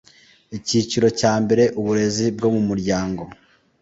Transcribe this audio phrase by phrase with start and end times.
[0.57, 3.23] icyiciro cya mbere uburezi bwo mu muryango